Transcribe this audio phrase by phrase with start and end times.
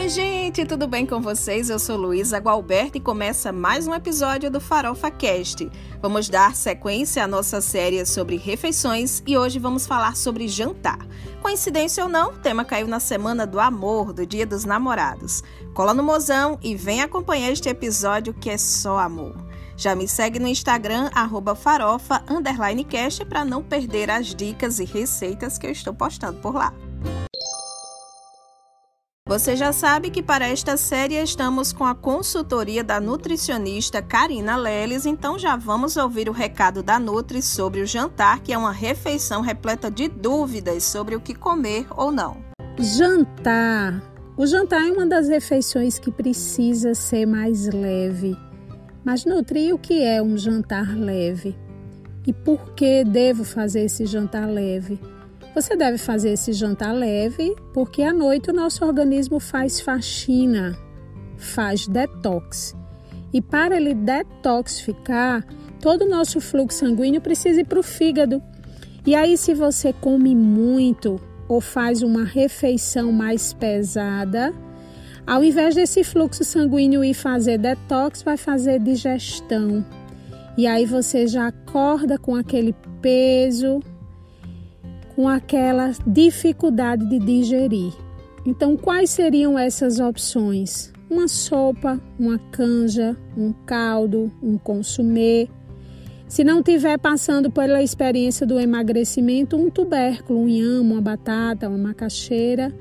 [0.00, 1.68] Oi, gente, tudo bem com vocês?
[1.68, 5.70] Eu sou Luísa Gualberto e começa mais um episódio do Farofa Cast.
[6.00, 11.06] Vamos dar sequência à nossa série sobre refeições e hoje vamos falar sobre jantar.
[11.42, 15.42] Coincidência ou não, o tema caiu na semana do amor, do Dia dos Namorados.
[15.74, 19.36] Cola no mozão e vem acompanhar este episódio que é só amor.
[19.76, 21.10] Já me segue no Instagram,
[21.54, 22.24] farofa,
[22.88, 26.72] cast, para não perder as dicas e receitas que eu estou postando por lá.
[29.30, 35.06] Você já sabe que para esta série estamos com a consultoria da nutricionista Karina Leles,
[35.06, 39.40] então já vamos ouvir o recado da Nutri sobre o jantar, que é uma refeição
[39.40, 42.38] repleta de dúvidas sobre o que comer ou não.
[42.76, 44.02] Jantar.
[44.36, 48.36] O jantar é uma das refeições que precisa ser mais leve.
[49.04, 51.56] Mas Nutri, o que é um jantar leve?
[52.26, 54.98] E por que devo fazer esse jantar leve?
[55.54, 60.78] Você deve fazer esse jantar leve, porque à noite o nosso organismo faz faxina,
[61.36, 62.76] faz detox.
[63.32, 65.44] E para ele detoxificar,
[65.80, 68.40] todo o nosso fluxo sanguíneo precisa ir para o fígado.
[69.04, 74.52] E aí, se você come muito ou faz uma refeição mais pesada,
[75.26, 79.84] ao invés desse fluxo sanguíneo ir fazer detox, vai fazer digestão.
[80.56, 83.80] E aí você já acorda com aquele peso,
[85.14, 87.92] com aquela dificuldade de digerir.
[88.44, 90.92] Então, quais seriam essas opções?
[91.10, 95.48] Uma sopa, uma canja, um caldo, um consumê.
[96.28, 101.76] Se não tiver passando pela experiência do emagrecimento, um tubérculo, um inhame, uma batata, uma
[101.76, 102.72] macaxeira,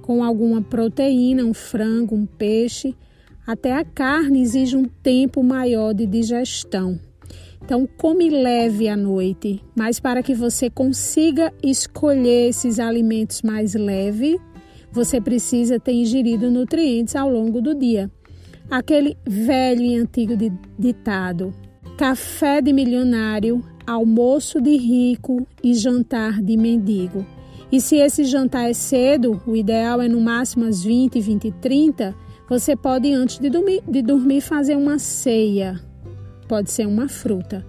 [0.00, 2.96] com alguma proteína, um frango, um peixe.
[3.46, 6.98] Até a carne exige um tempo maior de digestão.
[7.64, 14.36] Então, come leve à noite, mas para que você consiga escolher esses alimentos mais leves,
[14.92, 18.10] você precisa ter ingerido nutrientes ao longo do dia.
[18.70, 20.34] Aquele velho e antigo
[20.78, 21.54] ditado:
[21.96, 27.24] café de milionário, almoço de rico e jantar de mendigo.
[27.72, 31.52] E se esse jantar é cedo, o ideal é no máximo às 20, 20 e
[31.52, 32.14] 30,
[32.46, 35.80] você pode, antes de dormir, de dormir fazer uma ceia
[36.44, 37.64] pode ser uma fruta.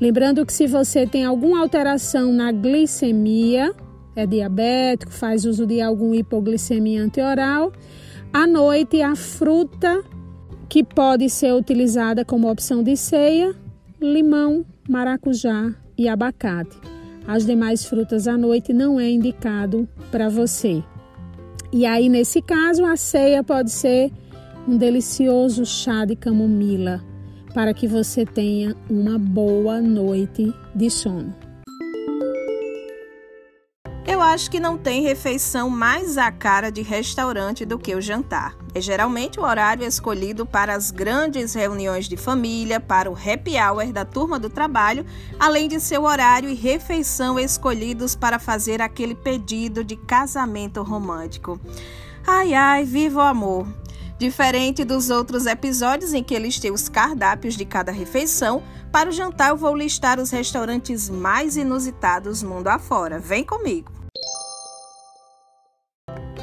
[0.00, 3.74] Lembrando que se você tem alguma alteração na glicemia,
[4.14, 7.72] é diabético, faz uso de algum hipoglicemia antioral,
[8.32, 10.02] à noite a fruta
[10.68, 13.54] que pode ser utilizada como opção de ceia,
[14.00, 16.76] limão, maracujá e abacate.
[17.26, 20.82] As demais frutas à noite não é indicado para você.
[21.72, 24.10] E aí, nesse caso, a ceia pode ser
[24.66, 27.07] um delicioso chá de camomila
[27.58, 31.34] para que você tenha uma boa noite de sono.
[34.06, 38.56] Eu acho que não tem refeição mais à cara de restaurante do que o jantar.
[38.76, 43.92] É geralmente o horário escolhido para as grandes reuniões de família, para o happy hour
[43.92, 45.04] da turma do trabalho,
[45.36, 51.58] além de ser o horário e refeição escolhidos para fazer aquele pedido de casamento romântico.
[52.24, 53.66] Ai, ai, viva o amor!
[54.18, 59.50] Diferente dos outros episódios em que listei os cardápios de cada refeição, para o jantar
[59.50, 63.20] eu vou listar os restaurantes mais inusitados mundo afora.
[63.20, 63.97] Vem comigo!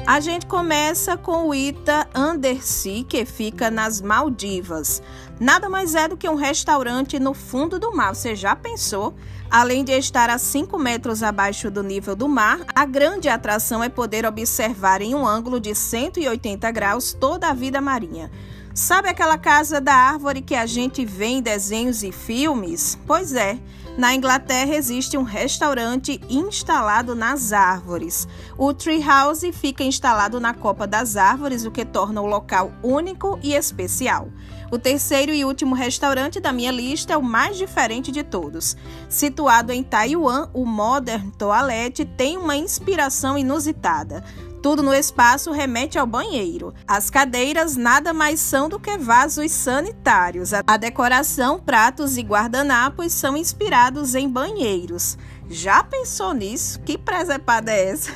[0.06, 5.02] A gente começa com o Ita Undersea, que fica nas Maldivas.
[5.40, 8.14] Nada mais é do que um restaurante no fundo do mar.
[8.14, 9.12] Você já pensou?
[9.50, 13.88] Além de estar a 5 metros abaixo do nível do mar, a grande atração é
[13.88, 18.30] poder observar em um ângulo de 180 graus toda a vida marinha.
[18.76, 22.98] Sabe aquela casa da árvore que a gente vê em desenhos e filmes?
[23.06, 23.58] Pois é.
[23.96, 28.28] Na Inglaterra existe um restaurante instalado nas árvores.
[28.58, 33.38] O Tree House fica instalado na copa das árvores, o que torna o local único
[33.42, 34.28] e especial.
[34.70, 38.76] O terceiro e último restaurante da minha lista é o mais diferente de todos.
[39.08, 44.22] Situado em Taiwan, o Modern Toilette tem uma inspiração inusitada.
[44.62, 46.74] Tudo no espaço remete ao banheiro.
[46.86, 50.52] As cadeiras nada mais são do que vasos sanitários.
[50.52, 55.16] A decoração, pratos e guardanapos são inspirados em banheiros.
[55.48, 56.80] Já pensou nisso?
[56.80, 58.10] Que presepada é essa?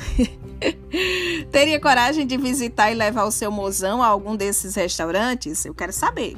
[1.51, 5.65] Teria coragem de visitar e levar o seu mozão a algum desses restaurantes?
[5.65, 6.35] Eu quero saber.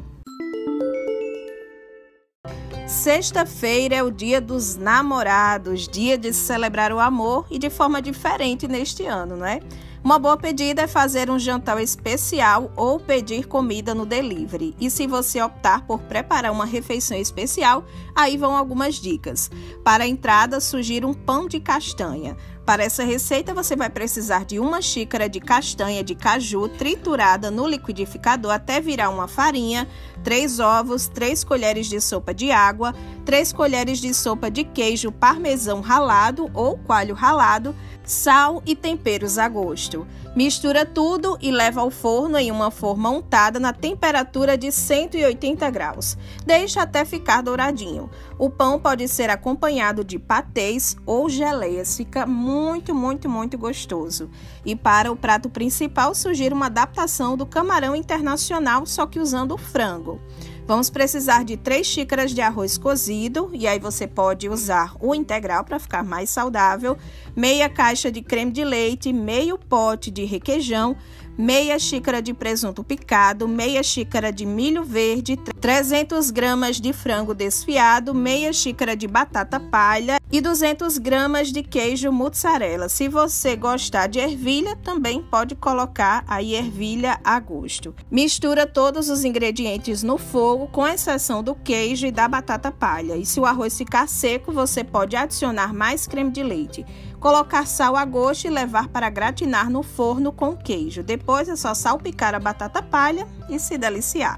[2.88, 8.68] Sexta-feira é o dia dos namorados, dia de celebrar o amor e de forma diferente
[8.68, 9.62] neste ano, não é?
[10.04, 14.76] Uma boa pedida é fazer um jantar especial ou pedir comida no delivery.
[14.78, 19.50] E se você optar por preparar uma refeição especial, aí vão algumas dicas.
[19.82, 22.36] Para a entrada, sugiro um pão de castanha.
[22.66, 27.68] Para essa receita, você vai precisar de uma xícara de castanha de caju triturada no
[27.68, 29.86] liquidificador até virar uma farinha,
[30.24, 32.96] três ovos, três colheres de sopa de água,
[33.26, 37.76] três colheres de sopa de queijo parmesão ralado ou coalho ralado,
[38.06, 40.08] sal e temperos a gosto.
[40.34, 46.18] Mistura tudo e leva ao forno em uma forma untada na temperatura de 180 graus.
[46.46, 48.10] Deixa até ficar douradinho.
[48.40, 54.30] O pão pode ser acompanhado de patês ou geleias, fica muito, muito, muito gostoso.
[54.66, 59.58] E para o prato principal, sugiro uma adaptação do camarão internacional, só que usando o
[59.58, 60.20] frango.
[60.66, 65.66] Vamos precisar de 3 xícaras de arroz cozido, e aí você pode usar o integral
[65.66, 66.98] para ficar mais saudável,
[67.36, 70.96] meia caixa de creme de leite, meio pote de requeijão,
[71.38, 78.14] meia xícara de presunto picado, meia xícara de milho verde, 300 gramas de frango desfiado,
[78.14, 82.90] meia xícara de batata palha e 200 gramas de queijo mozzarella.
[82.90, 87.94] Se você gostar de ervilha, também pode colocar a ervilha a gosto.
[88.10, 93.16] Mistura todos os ingredientes no fogo, com exceção do queijo e da batata palha.
[93.16, 96.84] E se o arroz ficar seco, você pode adicionar mais creme de leite
[97.20, 101.02] colocar sal a gosto e levar para gratinar no forno com queijo.
[101.02, 104.38] Depois é só salpicar a batata palha e se deliciar.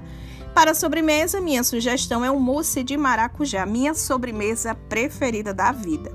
[0.56, 6.10] Para a sobremesa, minha sugestão é o mousse de maracujá, minha sobremesa preferida da vida.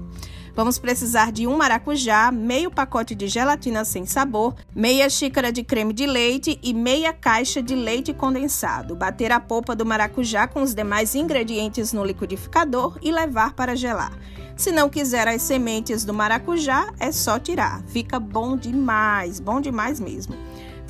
[0.56, 5.94] Vamos precisar de um maracujá, meio pacote de gelatina sem sabor, meia xícara de creme
[5.94, 8.96] de leite e meia caixa de leite condensado.
[8.96, 14.12] Bater a polpa do maracujá com os demais ingredientes no liquidificador e levar para gelar.
[14.58, 17.84] Se não quiser as sementes do maracujá, é só tirar.
[17.84, 20.36] Fica bom demais, bom demais mesmo.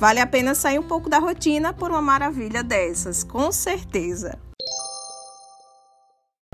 [0.02, 4.36] Vale a pena sair um pouco da rotina por uma maravilha dessas, com certeza.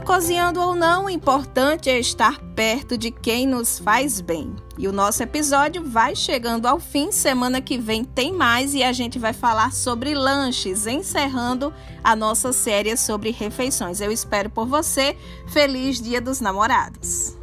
[0.04, 4.54] Cozinhando ou não, o importante é estar perto de quem nos faz bem.
[4.76, 7.10] E o nosso episódio vai chegando ao fim.
[7.10, 11.72] Semana que vem tem mais e a gente vai falar sobre lanches, encerrando
[12.04, 14.02] a nossa série sobre refeições.
[14.02, 15.16] Eu espero por você.
[15.46, 17.37] Feliz Dia dos Namorados!